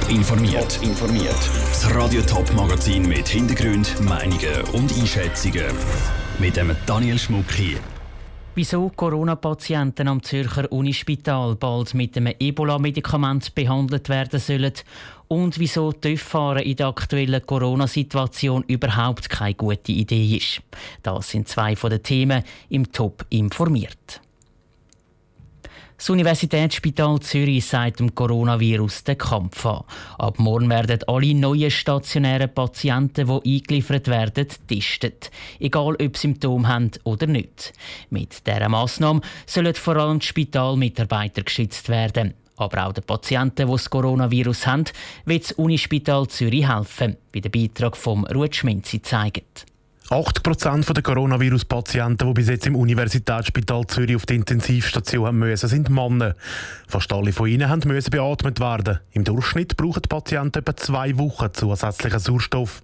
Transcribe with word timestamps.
Top 0.00 0.10
informiert. 0.10 0.78
informiert. 0.82 1.50
Das 1.70 1.94
Radio 1.94 2.20
Top 2.20 2.52
Magazin 2.54 3.08
mit 3.08 3.28
Hintergrund, 3.28 3.98
Meinungen 4.02 4.62
und 4.74 4.92
Einschätzungen 4.92 5.64
mit 6.38 6.56
dem 6.56 6.76
Daniel 6.84 7.18
Schmuck 7.18 7.50
hier. 7.52 7.78
Wieso 8.54 8.90
Corona-Patienten 8.90 10.08
am 10.08 10.22
Zürcher 10.22 10.70
Unispital 10.70 11.54
bald 11.54 11.94
mit 11.94 12.16
einem 12.16 12.34
Ebola-Medikament 12.38 13.54
behandelt 13.54 14.08
werden 14.10 14.38
sollen 14.38 14.72
und 15.28 15.58
wieso 15.58 15.92
TÜV-Fahren 15.92 16.64
in 16.64 16.76
der 16.76 16.88
aktuellen 16.88 17.46
Corona-Situation 17.46 18.64
überhaupt 18.68 19.30
keine 19.30 19.54
gute 19.54 19.92
Idee 19.92 20.36
ist. 20.36 20.60
Das 21.02 21.30
sind 21.30 21.48
zwei 21.48 21.74
von 21.74 21.90
den 21.90 22.02
Themen 22.02 22.42
im 22.68 22.92
Top 22.92 23.24
informiert. 23.30 24.20
Das 25.96 26.10
Universitätsspital 26.10 27.20
Zürich 27.20 27.64
sagt 27.64 28.00
dem 28.00 28.14
Coronavirus 28.14 29.04
den 29.04 29.16
Kampf 29.16 29.64
an. 29.64 29.84
Ab 30.18 30.38
morgen 30.38 30.68
werden 30.68 31.00
alle 31.06 31.34
neuen 31.34 31.70
stationären 31.70 32.52
Patienten, 32.52 33.26
die 33.26 33.56
eingeliefert 33.56 34.08
werden, 34.08 34.46
getestet. 34.46 35.30
Egal 35.58 35.96
ob 35.96 36.16
Symptome 36.18 36.68
haben 36.68 36.90
oder 37.04 37.26
nicht. 37.26 37.72
Mit 38.10 38.46
dieser 38.46 38.68
Massnahme 38.68 39.22
sollen 39.46 39.74
vor 39.74 39.96
allem 39.96 40.18
die 40.18 40.26
Spitalmitarbeiter 40.26 41.42
geschützt 41.42 41.88
werden. 41.88 42.34
Aber 42.58 42.86
auch 42.86 42.92
den 42.92 43.04
Patienten, 43.04 43.66
die 43.66 43.72
das 43.72 43.88
Coronavirus 43.88 44.66
haben, 44.66 44.84
wird 45.24 45.44
das 45.44 45.52
Unispital 45.52 46.26
Zürich 46.28 46.68
helfen, 46.68 47.16
wie 47.32 47.40
der 47.40 47.50
Beitrag 47.50 47.96
vom 47.96 48.24
Ruth 48.26 48.56
Schminzi 48.56 49.00
zeigt. 49.00 49.66
80% 50.10 50.92
der 50.92 51.02
Coronavirus-Patienten, 51.02 52.28
die 52.28 52.32
bis 52.34 52.48
jetzt 52.48 52.66
im 52.66 52.76
Universitätsspital 52.76 53.86
Zürich 53.88 54.14
auf 54.14 54.24
der 54.24 54.36
Intensivstation 54.36 55.26
haben 55.26 55.38
müssen, 55.38 55.68
sind 55.68 55.90
Männer. 55.90 56.36
Fast 56.86 57.12
alle 57.12 57.32
von 57.32 57.48
ihnen 57.48 57.68
haben 57.68 57.82
müssen 57.86 58.10
beatmet 58.10 58.60
werden. 58.60 59.00
Im 59.10 59.24
Durchschnitt 59.24 59.76
brauchen 59.76 60.02
die 60.02 60.08
Patienten 60.08 60.60
etwa 60.60 60.76
zwei 60.76 61.18
Wochen 61.18 61.48
zusätzlichen 61.52 62.20
Sauerstoff. 62.20 62.82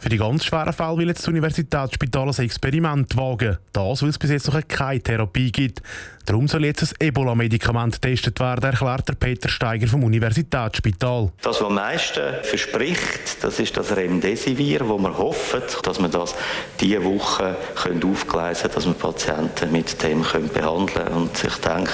Für 0.00 0.08
die 0.08 0.16
ganz 0.16 0.44
schweren 0.44 0.72
Fälle 0.72 0.96
will 0.96 1.08
jetzt 1.08 1.20
das 1.20 1.28
Universitätsspital 1.28 2.28
ein 2.28 2.44
Experiment 2.44 3.16
wagen. 3.16 3.58
Das, 3.72 4.02
weil 4.02 4.10
es 4.10 4.18
bis 4.18 4.30
jetzt 4.30 4.46
noch 4.46 4.60
keine 4.68 5.00
Therapie 5.00 5.50
gibt. 5.50 5.82
Darum 6.28 6.46
soll 6.46 6.66
jetzt 6.66 6.82
ein 6.82 7.06
Ebola-Medikament 7.08 8.02
getestet 8.02 8.38
werden, 8.38 8.62
erklärt 8.62 9.08
der 9.08 9.14
Peter 9.14 9.48
Steiger 9.48 9.88
vom 9.88 10.04
Universitätsspital. 10.04 11.32
Das, 11.40 11.58
was 11.58 11.66
am 11.66 11.74
meisten 11.74 12.20
verspricht, 12.42 13.42
das 13.42 13.58
ist 13.58 13.74
das 13.78 13.96
Remdesivir, 13.96 14.86
wo 14.86 14.98
wir 14.98 15.16
hoffen, 15.16 15.62
dass 15.82 15.98
wir 15.98 16.08
das 16.08 16.34
diese 16.80 17.02
Woche 17.02 17.56
können 17.76 18.04
aufgleisen 18.04 18.64
können, 18.64 18.74
dass 18.74 18.86
wir 18.86 18.92
Patienten 18.92 19.72
mit 19.72 20.02
dem 20.02 20.22
können 20.22 20.50
behandeln 20.50 21.06
können. 21.06 21.14
Und 21.14 21.42
ich 21.42 21.56
denke, 21.56 21.92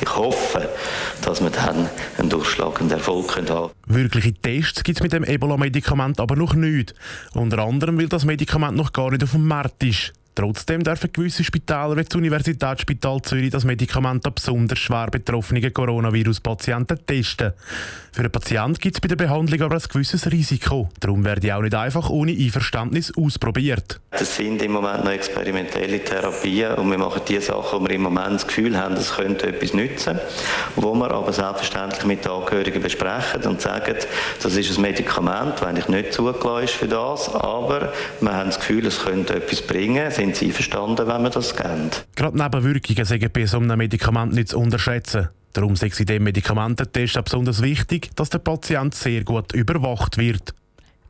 ich 0.00 0.16
hoffe, 0.16 0.68
dass 1.22 1.40
wir 1.40 1.50
dann 1.50 1.88
einen 2.18 2.28
durchschlagenden 2.28 2.98
Erfolg 2.98 3.36
haben 3.36 3.46
können. 3.46 3.70
Wirkliche 3.86 4.32
Tests 4.32 4.82
gibt 4.82 4.98
es 4.98 5.02
mit 5.04 5.12
dem 5.12 5.22
Ebola-Medikament 5.22 6.18
aber 6.18 6.34
noch 6.34 6.54
nicht. 6.54 6.92
Unter 7.46 7.62
anderem, 7.62 7.96
weil 7.96 8.08
das 8.08 8.24
Medikament 8.24 8.76
noch 8.76 8.92
gar 8.92 9.12
nicht 9.12 9.22
auf 9.22 9.30
dem 9.30 9.46
Markt 9.46 9.84
ist. 9.84 10.12
Trotzdem 10.36 10.84
dürfen 10.84 11.10
gewisse 11.14 11.42
Spitäler 11.42 11.96
wie 11.96 12.04
das 12.04 12.14
Universitätsspital 12.14 13.22
Zürich 13.22 13.50
das 13.50 13.64
Medikament 13.64 14.26
an 14.26 14.34
besonders 14.34 14.78
schwer 14.78 15.06
betroffenen 15.10 15.72
Coronavirus-Patienten 15.72 16.98
testen. 17.06 17.54
Für 18.12 18.20
einen 18.20 18.30
Patienten 18.30 18.78
gibt 18.78 18.96
es 18.96 19.00
bei 19.00 19.08
der 19.08 19.16
Behandlung 19.16 19.62
aber 19.62 19.76
ein 19.76 19.82
gewisses 19.90 20.30
Risiko. 20.30 20.90
Darum 21.00 21.24
werde 21.24 21.56
auch 21.56 21.62
nicht 21.62 21.74
einfach 21.74 22.10
ohne 22.10 22.32
Einverständnis 22.32 23.12
ausprobiert. 23.16 23.98
Das 24.10 24.36
sind 24.36 24.60
im 24.60 24.72
Moment 24.72 25.04
noch 25.04 25.10
experimentelle 25.10 26.04
Therapien 26.04 26.74
und 26.74 26.90
wir 26.90 26.98
machen 26.98 27.22
die 27.26 27.40
Sachen, 27.40 27.80
wo 27.80 27.84
wir 27.84 27.94
im 27.94 28.02
Moment 28.02 28.34
das 28.34 28.46
Gefühl 28.46 28.78
haben, 28.78 28.94
das 28.94 29.14
könnte 29.14 29.46
etwas 29.46 29.72
nützen, 29.72 30.18
wo 30.76 30.94
wir 30.94 31.10
aber 31.10 31.32
selbstverständlich 31.32 32.04
mit 32.04 32.24
den 32.26 32.32
Angehörigen 32.32 32.82
besprechen 32.82 33.42
und 33.44 33.62
sagen, 33.62 33.96
das 34.42 34.54
ist 34.54 34.76
ein 34.76 34.82
Medikament, 34.82 35.54
das 35.56 35.62
eigentlich 35.62 35.88
nicht 35.88 36.12
zugelassen 36.12 36.64
ist 36.64 36.74
für 36.74 36.88
das, 36.88 37.34
aber 37.34 37.92
wir 38.20 38.32
haben 38.34 38.48
das 38.48 38.58
Gefühl, 38.58 38.86
es 38.86 39.02
könnte 39.02 39.34
etwas 39.34 39.62
bringen 39.62 40.10
sind 40.10 40.25
Sie 40.34 40.52
verstanden, 40.52 41.06
wenn 41.06 41.22
wir 41.22 41.30
das 41.30 41.54
geben? 41.56 41.90
Gerade 42.14 42.36
Nebenwirkungen 42.36 43.04
sind 43.04 43.32
bei 43.32 43.46
so 43.46 43.58
einem 43.58 43.78
Medikament 43.78 44.34
nicht 44.34 44.48
zu 44.48 44.58
unterschätzen. 44.58 45.28
Darum 45.52 45.72
ist 45.72 45.82
es 45.82 46.00
in 46.00 46.06
diesem 46.06 46.24
Medikamententest 46.24 47.22
besonders 47.24 47.62
wichtig, 47.62 48.10
dass 48.14 48.30
der 48.30 48.38
Patient 48.38 48.94
sehr 48.94 49.24
gut 49.24 49.52
überwacht 49.52 50.18
wird. 50.18 50.54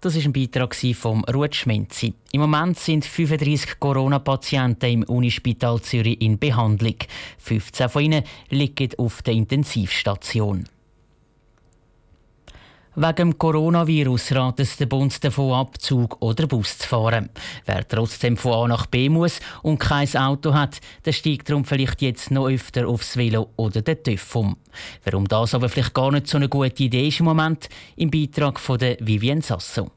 Das 0.01 0.15
ist 0.15 0.25
ein 0.25 0.33
Beitrag 0.33 0.77
vom 0.95 1.25
Ruth 1.25 1.57
Schmenzi. 1.57 2.15
Im 2.31 2.43
Moment 2.43 2.79
sind 2.79 3.05
35 3.05 3.81
Corona-Patienten 3.81 4.87
im 4.87 5.03
Unispital 5.03 5.81
Zürich 5.81 6.21
in 6.21 6.39
Behandlung. 6.39 6.97
15 7.39 7.89
von 7.89 8.03
ihnen 8.03 8.23
liegen 8.51 8.91
auf 8.99 9.23
der 9.23 9.35
Intensivstation. 9.35 10.65
Wegen 12.99 13.15
dem 13.15 13.39
Coronavirus 13.39 14.33
rät 14.33 14.59
es 14.61 14.79
der 14.79 14.87
Bund 14.87 15.23
davon 15.23 15.53
ab, 15.53 15.79
Zug 15.83 16.17
oder 16.23 16.47
Bus 16.47 16.79
zu 16.79 16.89
fahren. 16.89 17.29
Wer 17.67 17.87
trotzdem 17.87 18.39
von 18.39 18.53
A 18.55 18.69
nach 18.69 18.87
B 18.87 19.11
muss 19.11 19.39
und 19.63 19.77
kein 19.77 20.09
Auto 20.17 20.55
hat, 20.55 20.81
der 21.05 21.13
steigt 21.13 21.51
darum 21.51 21.67
vielleicht 21.67 22.01
jetzt 22.01 22.31
noch 22.31 22.49
öfter 22.49 22.89
aufs 22.89 23.19
Velo 23.19 23.51
oder 23.57 23.83
den 23.83 24.03
TÜV 24.03 24.37
um. 24.37 24.57
Warum 25.05 25.29
das 25.29 25.55
aber 25.55 25.69
vielleicht 25.69 25.93
gar 25.93 26.11
nicht 26.11 26.27
so 26.27 26.39
eine 26.39 26.49
gute 26.49 26.85
Idee 26.85 27.09
ist 27.09 27.21
im 27.21 27.27
Moment, 27.27 27.69
im 27.97 28.11
Beitrag 28.11 28.59
von 28.59 28.79
der 28.79 28.97
Vivienne 29.01 29.43
Sasso. 29.43 29.91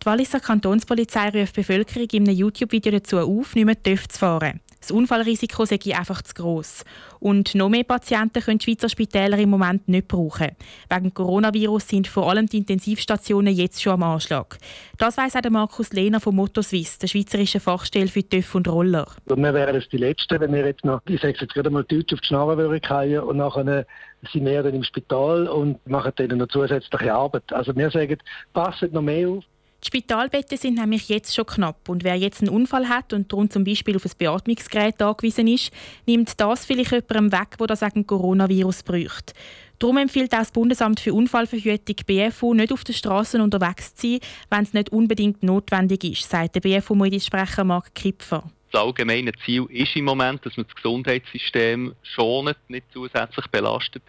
Die 0.00 0.06
Walliser 0.06 0.38
Kantonspolizei 0.38 1.30
ruft 1.30 1.56
die 1.56 1.62
Bevölkerung 1.62 2.08
in 2.12 2.28
einem 2.28 2.36
YouTube-Video 2.36 2.92
dazu 2.92 3.18
auf, 3.18 3.56
nicht 3.56 3.64
mehr 3.64 3.82
TÜV 3.82 4.06
zu 4.06 4.18
fahren. 4.20 4.60
Das 4.84 4.90
Unfallrisiko 4.90 5.64
sei 5.64 5.78
einfach 5.96 6.20
zu 6.20 6.34
gross. 6.34 6.84
Und 7.18 7.54
noch 7.54 7.70
mehr 7.70 7.84
Patienten 7.84 8.42
können 8.42 8.60
Schweizer 8.60 8.90
Spitäler 8.90 9.38
im 9.38 9.48
Moment 9.48 9.88
nicht 9.88 10.08
brauchen. 10.08 10.50
Wegen 10.90 11.14
Coronavirus 11.14 11.88
sind 11.88 12.06
vor 12.06 12.28
allem 12.28 12.44
die 12.48 12.58
Intensivstationen 12.58 13.54
jetzt 13.54 13.82
schon 13.82 13.94
am 13.94 14.02
Anschlag. 14.02 14.58
Das 14.98 15.16
weiss 15.16 15.36
auch 15.36 15.50
Markus 15.50 15.94
Lehner 15.94 16.20
von 16.20 16.36
Motoswiss, 16.36 16.98
der 16.98 17.06
schweizerischen 17.06 17.62
Fachstelle 17.62 18.08
für 18.08 18.28
TÜV 18.28 18.56
und 18.56 18.68
Roller. 18.68 19.06
Wir 19.24 19.54
wären 19.54 19.82
die 19.90 19.96
Letzten, 19.96 20.38
wenn 20.38 20.52
wir 20.52 20.66
jetzt 20.66 20.84
noch, 20.84 21.00
ich 21.08 21.18
sage 21.18 21.38
jetzt 21.40 21.54
gerade 21.54 21.70
mal 21.70 21.84
Deutsch 21.84 22.12
auf 22.12 22.20
die 22.20 22.26
Schnarre 22.26 22.58
würden 22.58 23.20
und 23.20 23.36
nachher 23.38 23.86
sind 24.30 24.44
wir 24.44 24.62
dann 24.62 24.74
im 24.74 24.84
Spital 24.84 25.48
und 25.48 25.86
machen 25.88 26.12
dann 26.14 26.36
noch 26.36 26.48
zusätzliche 26.48 27.14
Arbeit. 27.14 27.50
Also 27.54 27.74
wir 27.74 27.90
sagen, 27.90 28.18
passet 28.52 28.92
noch 28.92 29.00
mehr 29.00 29.30
auf. 29.30 29.44
Die 29.84 29.88
Spitalbetten 29.88 30.56
sind 30.56 30.76
nämlich 30.76 31.10
jetzt 31.10 31.34
schon 31.34 31.44
knapp 31.44 31.90
und 31.90 32.04
wer 32.04 32.14
jetzt 32.16 32.40
einen 32.40 32.48
Unfall 32.48 32.88
hat 32.88 33.12
und 33.12 33.30
darum 33.30 33.50
zum 33.50 33.64
Beispiel 33.64 33.96
auf 33.96 34.06
ein 34.06 34.12
Beatmungsgerät 34.16 35.02
angewiesen 35.02 35.46
ist, 35.46 35.72
nimmt 36.06 36.40
das 36.40 36.64
vielleicht 36.64 36.90
jemandem 36.90 37.32
weg, 37.32 37.58
der 37.58 37.66
das 37.66 37.82
wegen 37.82 38.06
Coronavirus 38.06 38.82
bräuchte. 38.82 39.34
Darum 39.78 39.98
empfiehlt 39.98 40.32
auch 40.32 40.38
das 40.38 40.52
Bundesamt 40.52 41.00
für 41.00 41.12
Unfallverhütung 41.12 41.96
BFU 42.06 42.54
nicht 42.54 42.72
auf 42.72 42.84
den 42.84 42.94
Straßen 42.94 43.42
unterwegs 43.42 43.94
zu 43.94 44.12
sein, 44.12 44.20
wenn 44.48 44.62
es 44.62 44.72
nicht 44.72 44.90
unbedingt 44.90 45.42
notwendig 45.42 46.04
ist, 46.04 46.30
sagt 46.30 46.54
der 46.54 46.60
BFU-Mediensprecher 46.60 47.64
Marc 47.64 47.94
Kipfer. 47.94 48.44
Das 48.74 48.82
allgemeine 48.82 49.30
Ziel 49.44 49.66
ist 49.68 49.94
im 49.94 50.04
Moment, 50.04 50.44
dass 50.44 50.56
man 50.56 50.66
das 50.66 50.74
Gesundheitssystem 50.74 51.94
schont, 52.02 52.56
nicht 52.66 52.86
zusätzlich 52.92 53.46
belastet. 53.46 54.02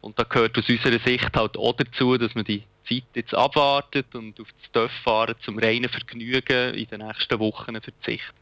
Und 0.00 0.18
da 0.18 0.22
gehört 0.22 0.56
aus 0.56 0.66
unserer 0.66 0.98
Sicht 1.00 1.36
halt 1.36 1.58
auch 1.58 1.74
dazu, 1.74 2.16
dass 2.16 2.34
man 2.34 2.46
die 2.46 2.62
Zeit 2.88 3.04
jetzt 3.14 3.34
abwartet 3.34 4.14
und 4.14 4.40
auf 4.40 4.48
das 4.62 4.72
Töfffahren 4.72 5.34
zum 5.42 5.58
reinen 5.58 5.90
Vergnügen 5.90 6.72
in 6.72 6.86
den 6.86 7.06
nächsten 7.06 7.38
Wochen 7.40 7.78
verzichtet. 7.78 8.34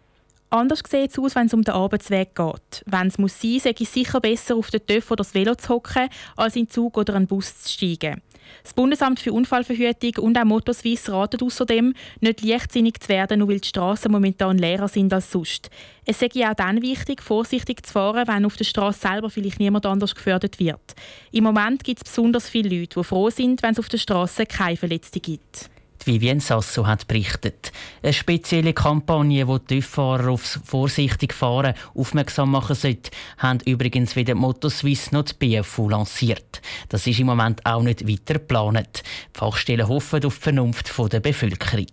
Anders 0.54 0.82
sieht 0.88 1.10
es 1.10 1.18
aus, 1.18 1.34
wenn 1.34 1.48
es 1.48 1.52
um 1.52 1.62
den 1.62 1.74
Arbeitsweg 1.74 2.36
geht. 2.36 2.84
Wenn 2.86 3.08
es 3.08 3.18
muss 3.18 3.40
sein, 3.40 3.58
sei 3.58 3.74
es 3.76 3.92
sicher 3.92 4.20
besser, 4.20 4.54
auf 4.54 4.70
den 4.70 4.86
Töff 4.86 5.10
oder 5.10 5.24
das 5.24 5.34
Velo 5.34 5.56
zu 5.56 5.68
hocken, 5.70 6.08
als 6.36 6.54
in 6.54 6.70
Zug 6.70 6.96
oder 6.96 7.16
einen 7.16 7.26
Bus 7.26 7.62
zu 7.62 7.72
steigen. 7.72 8.22
Das 8.62 8.72
Bundesamt 8.72 9.18
für 9.18 9.32
Unfallverhütung 9.32 10.22
und 10.22 10.38
auch 10.38 10.44
Motorswiss 10.44 11.10
raten 11.10 11.42
außerdem, 11.42 11.92
nicht 12.20 12.42
leichtsinnig 12.44 13.00
zu 13.00 13.08
werden, 13.08 13.40
nur 13.40 13.48
weil 13.48 13.58
die 13.58 13.66
Straßen 13.66 14.12
momentan 14.12 14.56
leerer 14.56 14.86
sind 14.86 15.12
als 15.12 15.32
sonst. 15.32 15.70
Es 16.06 16.20
sei 16.20 16.28
auch 16.48 16.54
dann 16.54 16.82
wichtig, 16.82 17.20
vorsichtig 17.20 17.84
zu 17.84 17.92
fahren, 17.92 18.28
wenn 18.28 18.44
auf 18.44 18.56
der 18.56 18.64
Straße 18.64 19.00
selber 19.00 19.30
vielleicht 19.30 19.58
niemand 19.58 19.86
anders 19.86 20.14
gefördert 20.14 20.60
wird. 20.60 20.94
Im 21.32 21.42
Moment 21.42 21.82
gibt 21.82 21.98
es 21.98 22.04
besonders 22.04 22.48
viele 22.48 22.68
Leute, 22.68 23.00
die 23.00 23.04
froh 23.04 23.28
sind, 23.28 23.64
wenn 23.64 23.72
es 23.72 23.80
auf 23.80 23.88
der 23.88 23.98
Straße 23.98 24.46
keine 24.46 24.76
Verletzten 24.76 25.20
gibt. 25.20 25.68
Vivienne 26.06 26.40
Sasso 26.40 26.86
hat 26.86 27.06
berichtet. 27.06 27.72
Eine 28.02 28.12
spezielle 28.12 28.72
Kampagne, 28.72 29.46
die 29.46 29.58
die 29.58 29.80
TÜV-Fahrer 29.80 30.30
aufs 30.30 30.60
vorsichtig 30.64 31.32
Fahren 31.32 31.74
aufmerksam 31.94 32.50
machen 32.50 32.74
sollte, 32.74 33.10
haben 33.38 33.60
übrigens 33.64 34.16
wieder 34.16 34.34
Motoswiss 34.34 35.12
noch 35.12 35.24
die 35.24 35.34
BFU 35.60 35.88
lanciert. 35.88 36.60
Das 36.88 37.06
ist 37.06 37.20
im 37.20 37.26
Moment 37.26 37.64
auch 37.64 37.82
nicht 37.82 38.08
weiter 38.08 38.34
geplant. 38.34 39.02
Die 39.34 39.38
Fachstellen 39.38 39.88
hoffen 39.88 40.24
auf 40.24 40.36
die 40.36 40.42
Vernunft 40.42 40.92
der 41.12 41.20
Bevölkerung. 41.20 41.86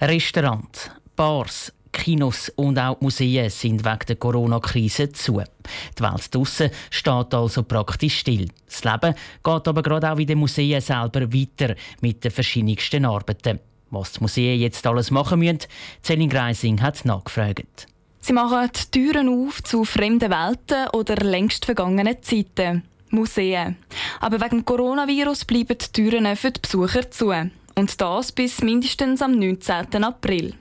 Restaurant, 0.00 0.92
Bars, 1.16 1.72
Kinos 1.92 2.50
und 2.56 2.78
auch 2.78 3.00
Museen 3.00 3.50
sind 3.50 3.84
wegen 3.84 4.06
der 4.08 4.16
Corona-Krise 4.16 5.10
zu. 5.12 5.42
Die 5.98 6.02
Welt 6.02 6.34
draussen 6.34 6.70
steht 6.90 7.34
also 7.34 7.62
praktisch 7.62 8.18
still. 8.18 8.48
Das 8.66 8.84
Leben 8.84 9.14
geht 9.42 9.68
aber 9.68 9.82
gerade 9.82 10.12
auch 10.12 10.18
in 10.18 10.26
den 10.26 10.38
Museen 10.38 10.80
selber 10.80 11.32
weiter 11.32 11.74
mit 12.00 12.24
den 12.24 12.30
verschiedensten 12.30 13.04
Arbeiten. 13.04 13.60
Was 13.90 14.12
die 14.12 14.20
Museen 14.20 14.60
jetzt 14.60 14.86
alles 14.86 15.10
machen 15.10 15.38
müssen, 15.38 15.60
Celine 16.02 16.28
Greising 16.28 16.80
hat 16.82 17.04
nachgefragt. 17.04 17.86
Sie 18.20 18.32
machen 18.32 18.70
die 18.74 18.90
Türen 18.90 19.28
auf 19.28 19.62
zu 19.62 19.84
fremden 19.84 20.30
Welten 20.30 20.88
oder 20.92 21.16
längst 21.16 21.64
vergangenen 21.64 22.22
Zeiten. 22.22 22.82
Museen. 23.10 23.76
Aber 24.20 24.40
wegen 24.40 24.64
Coronavirus 24.64 25.44
bleiben 25.46 25.78
die 25.78 25.92
Türen 25.92 26.36
für 26.36 26.50
die 26.50 26.60
Besucher 26.60 27.10
zu. 27.10 27.32
Und 27.74 28.00
das 28.00 28.32
bis 28.32 28.60
mindestens 28.60 29.22
am 29.22 29.38
19. 29.38 30.04
April. 30.04 30.54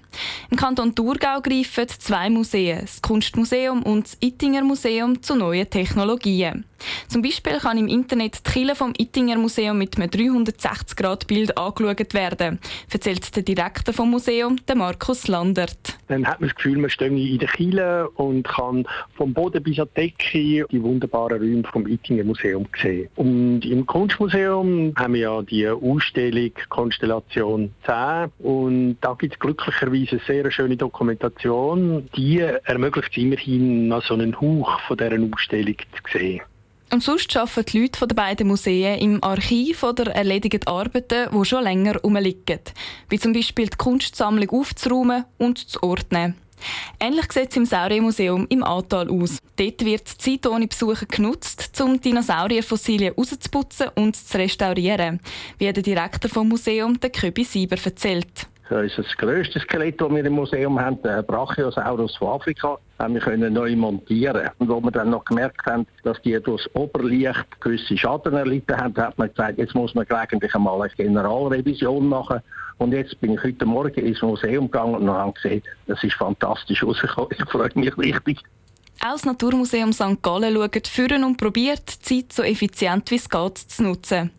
Im 0.49 0.57
Kanton 0.57 0.95
Thurgau 0.95 1.41
greifen 1.41 1.87
zwei 1.87 2.29
Museen, 2.29 2.81
das 2.81 3.01
Kunstmuseum 3.01 3.83
und 3.83 4.05
das 4.05 4.17
Ittinger 4.21 4.63
Museum, 4.63 5.21
zu 5.21 5.35
neuen 5.35 5.69
Technologien. 5.69 6.65
Zum 7.07 7.21
Beispiel 7.21 7.57
kann 7.57 7.77
im 7.77 7.87
Internet 7.87 8.45
die 8.45 8.51
Kille 8.51 8.75
vom 8.75 8.93
Ittinger 8.97 9.37
Museum 9.37 9.77
mit 9.77 9.97
einem 9.97 10.09
360-Grad-Bild 10.09 11.57
angeschaut 11.57 12.13
werden, 12.13 12.59
erzählt 12.91 13.35
der 13.35 13.43
Direktor 13.43 13.93
vom 13.93 14.11
Museum, 14.11 14.57
Markus 14.75 15.27
Landert. 15.27 15.97
Dann 16.07 16.25
hat 16.27 16.39
man 16.39 16.49
das 16.49 16.55
Gefühl, 16.55 16.77
man 16.77 16.89
stehe 16.89 17.09
in 17.09 17.39
der 17.39 17.47
Kille 17.47 18.09
und 18.11 18.47
kann 18.47 18.87
vom 19.15 19.33
Boden 19.33 19.63
bis 19.63 19.77
die 19.77 19.83
Decke 19.95 20.65
die 20.71 20.83
wunderbaren 20.83 21.39
Räume 21.39 21.63
vom 21.71 21.87
Ittinger 21.87 22.23
Museum 22.23 22.67
sehen. 22.81 23.09
Und 23.15 23.65
im 23.65 23.85
Kunstmuseum 23.85 24.93
haben 24.95 25.13
wir 25.13 25.21
ja 25.21 25.41
die 25.41 25.67
Ausstellung 25.67 26.51
Konstellation 26.69 27.73
10 27.85 28.31
und 28.39 28.97
da 29.01 29.15
gibt 29.15 29.33
es 29.33 29.39
glücklicherweise 29.39 29.96
eine 29.97 30.21
sehr 30.27 30.51
schöne 30.51 30.77
Dokumentation. 30.77 32.09
Die 32.15 32.39
ermöglicht 32.39 33.17
immerhin, 33.17 33.87
noch 33.87 34.03
so 34.03 34.13
einen 34.13 34.39
Hauch 34.39 34.79
von 34.87 34.97
dieser 34.97 35.17
Ausstellung 35.33 35.77
zu 35.77 36.17
sehen. 36.17 36.41
Und 36.91 37.03
sonst 37.03 37.35
arbeiten 37.35 37.65
die 37.71 37.81
Leute 37.81 38.07
der 38.07 38.15
beiden 38.15 38.47
Museen 38.47 38.99
im 38.99 39.23
Archiv 39.23 39.83
oder 39.83 40.13
erledigen 40.13 40.65
Arbeiten, 40.65 41.29
die 41.33 41.45
schon 41.45 41.63
länger 41.63 41.95
herumliegen. 41.95 42.59
Wie 43.09 43.19
zum 43.19 43.33
Beispiel 43.33 43.67
die 43.67 43.77
Kunstsammlung 43.77 44.49
aufzuräumen 44.49 45.25
und 45.37 45.57
zu 45.57 45.83
ordnen. 45.83 46.35
Ähnlich 46.99 47.31
sieht 47.31 47.51
es 47.51 47.57
im 47.57 47.65
Sauriermuseum 47.65 48.47
im 48.49 48.63
Ahrtal 48.63 49.09
aus. 49.09 49.37
Dort 49.57 49.85
wird 49.85 50.07
Zeit 50.07 50.47
ohne 50.47 50.67
Besucher 50.67 51.05
genutzt, 51.05 51.79
um 51.81 51.99
Dinosaurierfossilien 51.99 53.13
rauszuputzen 53.15 53.89
und 53.95 54.15
zu 54.15 54.37
restaurieren, 54.37 55.19
wie 55.59 55.71
der 55.71 55.83
Direktor 55.83 56.31
vom 56.31 56.49
Museum, 56.49 56.99
der 56.99 57.11
Köbi 57.11 57.43
Sieber, 57.43 57.77
erzählt. 57.83 58.47
Das 58.69 58.83
ist 58.83 58.97
das 58.97 59.17
grösste 59.17 59.61
Skelett, 59.61 60.01
das 60.01 60.09
wir 60.09 60.25
im 60.25 60.33
Museum 60.33 60.77
haben, 60.79 61.01
der 61.01 61.23
Brachiosaurus 61.23 62.17
von 62.17 62.29
Afrika, 62.29 62.77
haben 62.99 63.13
wir 63.13 63.21
können 63.21 63.53
neu 63.53 63.73
montieren. 63.77 64.49
Und 64.59 64.67
wo 64.67 64.81
wir 64.81 64.91
dann 64.91 65.11
noch 65.11 65.23
gemerkt 65.23 65.65
haben, 65.65 65.87
dass 66.03 66.21
die 66.23 66.37
durch 66.41 66.65
das 66.65 66.75
Oberlicht 66.75 67.61
gewisse 67.61 67.97
Schaden 67.97 68.33
erlitten 68.33 68.75
haben, 68.75 68.95
hat 68.97 69.17
man 69.17 69.29
gesagt, 69.29 69.57
jetzt 69.57 69.73
muss 69.73 69.95
man 69.95 70.05
eigentlich 70.09 70.53
einmal 70.53 70.81
eine 70.81 70.91
Generalrevision 70.95 72.07
machen. 72.07 72.41
Und 72.77 72.91
jetzt 72.91 73.19
bin 73.21 73.33
ich 73.33 73.43
heute 73.43 73.65
Morgen 73.65 74.05
ins 74.05 74.21
Museum 74.21 74.69
gegangen 74.69 74.95
und 74.95 75.09
habe 75.09 75.31
gesehen, 75.31 75.63
das 75.87 76.03
ist 76.03 76.15
fantastisch 76.15 76.83
rausgekommen. 76.83 77.29
Ich 77.31 77.49
freue 77.49 77.69
mich 77.75 77.97
richtig. 77.97 78.43
Auch 79.07 79.13
das 79.13 79.23
Naturmuseum 79.23 79.93
St. 79.93 80.21
Gallen 80.21 80.53
schaut 80.53 80.85
führen 80.85 81.23
und 81.23 81.37
probiert, 81.37 82.09
die 82.09 82.25
Zeit 82.25 82.33
so 82.33 82.43
effizient 82.43 83.09
wie 83.09 83.15
es 83.15 83.29
geht 83.29 83.57
zu 83.57 83.83
nutzen. 83.83 84.31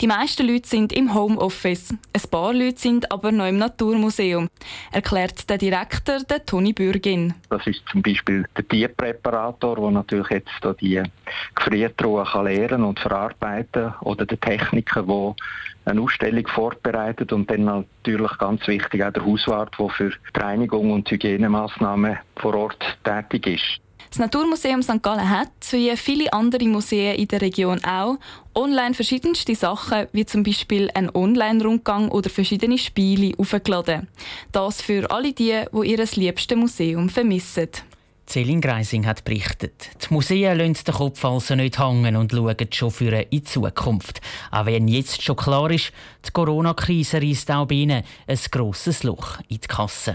Die 0.00 0.06
meisten 0.06 0.48
Leute 0.48 0.66
sind 0.66 0.94
im 0.94 1.12
Homeoffice. 1.12 1.90
Ein 1.90 2.30
paar 2.30 2.54
Leute 2.54 2.78
sind 2.78 3.12
aber 3.12 3.32
noch 3.32 3.46
im 3.46 3.58
Naturmuseum, 3.58 4.48
erklärt 4.92 5.50
der 5.50 5.58
Direktor, 5.58 6.20
der 6.20 6.46
Toni 6.46 6.72
Bürgin. 6.72 7.34
Das 7.50 7.66
ist 7.66 7.82
zum 7.92 8.00
Beispiel 8.00 8.46
der 8.56 8.66
Tierpräparator, 8.66 9.76
der 9.76 9.90
natürlich 9.90 10.30
jetzt 10.30 10.80
die 10.80 11.02
Gefriertruhe 11.54 12.24
kann 12.24 12.82
und 12.82 13.00
verarbeiten 13.00 13.92
oder 14.00 14.24
der 14.24 14.40
Techniker, 14.40 15.02
der 15.02 15.34
eine 15.84 16.00
Ausstellung 16.00 16.46
vorbereitet 16.46 17.30
und 17.30 17.50
dann 17.50 17.64
natürlich 17.64 18.38
ganz 18.38 18.66
wichtig 18.68 19.04
auch 19.04 19.12
der 19.12 19.26
Hauswart, 19.26 19.76
der 19.78 19.88
für 19.90 20.10
die 20.10 20.40
Reinigung 20.40 20.92
und 20.92 21.10
Hygienemaßnahmen 21.10 22.16
vor 22.36 22.54
Ort 22.54 22.98
tätig 23.04 23.46
ist. 23.48 23.84
Das 24.14 24.20
Naturmuseum 24.20 24.80
St. 24.80 25.02
Gallen 25.02 25.28
hat, 25.28 25.50
wie 25.72 25.96
viele 25.96 26.32
andere 26.32 26.66
Museen 26.66 27.16
in 27.16 27.26
der 27.26 27.40
Region 27.40 27.84
auch, 27.84 28.16
online 28.54 28.94
verschiedenste 28.94 29.56
Sachen, 29.56 30.06
wie 30.12 30.24
zum 30.24 30.44
Beispiel 30.44 30.88
einen 30.94 31.10
Online-Rundgang 31.12 32.10
oder 32.10 32.30
verschiedene 32.30 32.78
Spiele 32.78 33.36
aufgeladen. 33.38 34.06
Das 34.52 34.80
für 34.80 35.10
alle 35.10 35.32
die, 35.32 35.64
die 35.72 35.90
ihr 35.90 36.06
liebstes 36.14 36.56
Museum 36.56 37.08
vermissen. 37.08 37.70
Celine 38.28 38.60
Greising 38.60 39.04
hat 39.04 39.24
berichtet. 39.24 39.90
Die 40.08 40.14
Museen 40.14 40.58
lassen 40.58 40.84
den 40.86 40.94
Kopf 40.94 41.24
also 41.24 41.56
nicht 41.56 41.80
hängen 41.80 42.14
und 42.14 42.30
schauen 42.30 42.54
schon 42.70 42.92
für 42.92 43.16
in 43.16 43.30
die 43.30 43.42
Zukunft. 43.42 44.20
Auch 44.52 44.66
wenn 44.66 44.86
jetzt 44.86 45.22
schon 45.22 45.34
klar 45.34 45.72
ist, 45.72 45.90
die 46.24 46.30
Corona-Krise 46.30 47.20
reißt 47.20 47.50
auch 47.50 47.66
bei 47.66 47.74
ihnen 47.74 48.04
ein 48.28 48.38
grosses 48.52 49.02
Loch 49.02 49.40
in 49.48 49.58
die 49.58 49.66
Kasse. 49.66 50.14